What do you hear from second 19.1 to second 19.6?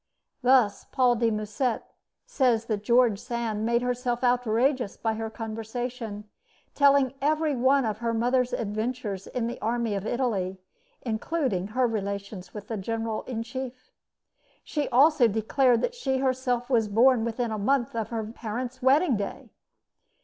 day.